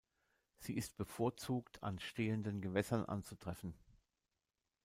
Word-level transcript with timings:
Sie 0.57 0.73
ist 0.75 0.97
bevorzugt 0.97 1.83
an 1.83 1.99
stehenden 1.99 2.59
Gewässern 2.59 3.05
anzutreffen. 3.05 3.75